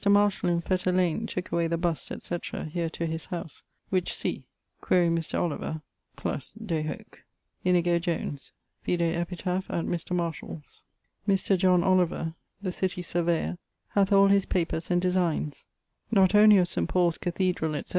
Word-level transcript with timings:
Marshall 0.09 0.49
in 0.49 0.61
Fetter 0.61 0.91
lane 0.91 1.27
tooke 1.27 1.51
away 1.51 1.67
the 1.67 1.77
bust, 1.77 2.09
etc. 2.09 2.63
here 2.65 2.89
to 2.89 3.05
his 3.05 3.27
howse, 3.27 3.61
which 3.91 4.11
see. 4.15 4.47
Quaere 4.81 5.11
Mr. 5.11 5.39
Oliver 5.39 5.83
+ 6.23 6.65
de 6.65 6.81
hoc. 6.81 7.21
Inigo 7.63 7.99
Jones: 7.99 8.51
vide 8.83 9.03
epitaph 9.15 9.69
at 9.69 9.85
Mr. 9.85 10.15
Marshall's. 10.15 10.81
Mr. 11.27 11.83
Oliver, 11.83 12.33
the 12.63 12.71
city 12.71 13.03
surveyor, 13.03 13.59
hath 13.89 14.11
all 14.11 14.29
his 14.29 14.47
papers 14.47 14.89
and 14.89 14.99
designes, 14.99 15.65
not 16.09 16.33
only 16.33 16.57
of 16.57 16.67
St. 16.67 16.89
Paul's 16.89 17.19
Cathedral 17.19 17.75
etc. 17.75 17.89